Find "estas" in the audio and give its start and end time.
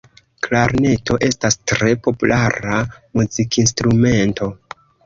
1.27-1.59